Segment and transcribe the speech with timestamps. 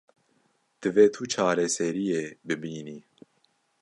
[0.81, 2.97] Divê tu çareseriyê bibînî.